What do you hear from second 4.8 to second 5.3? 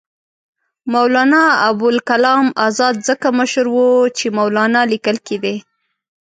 لیکل